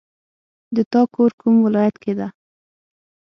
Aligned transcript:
د 0.75 0.77
تا 0.91 1.01
کور 1.13 1.31
کوم 1.39 1.55
ولایت 1.65 1.95
کې 2.03 2.13
ده 2.19 2.27